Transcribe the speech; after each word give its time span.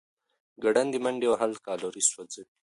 ګړندۍ 0.63 0.99
منډه 1.03 1.27
وهل 1.29 1.51
کالوري 1.67 2.03
سوځوي. 2.09 2.53